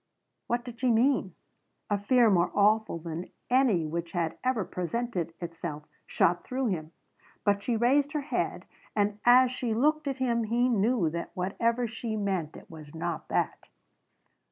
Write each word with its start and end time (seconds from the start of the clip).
What 0.47 0.65
did 0.65 0.79
she 0.79 0.89
mean? 0.89 1.35
A 1.91 1.99
fear 1.99 2.31
more 2.31 2.49
awful 2.55 2.97
than 2.97 3.29
any 3.51 3.85
which 3.85 4.13
had 4.13 4.35
ever 4.43 4.65
presented 4.65 5.31
itself 5.39 5.83
shot 6.07 6.43
through 6.43 6.69
him. 6.69 6.91
But 7.43 7.61
she 7.61 7.77
raised 7.77 8.13
her 8.13 8.21
head 8.21 8.65
and 8.95 9.19
as 9.25 9.51
she 9.51 9.75
looked 9.75 10.07
at 10.07 10.17
him 10.17 10.45
he 10.45 10.67
knew 10.69 11.11
that 11.11 11.29
whatever 11.35 11.85
she 11.87 12.17
meant 12.17 12.57
it 12.57 12.67
was 12.67 12.95
not 12.95 13.27
that. 13.27 13.67